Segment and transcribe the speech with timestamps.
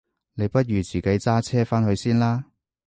[0.33, 2.45] 你不如自己揸車返去先啦？